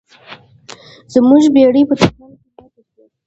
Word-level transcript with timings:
زموږ 1.13 1.43
بیړۍ 1.53 1.83
په 1.89 1.93
طوفان 1.99 2.31
کې 2.39 2.47
ماته 2.57 2.81
شوه. 2.89 3.05